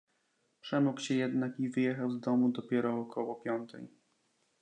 [0.61, 3.87] "Przemógł się jednak i wyjechał z domu dopiero około piątej."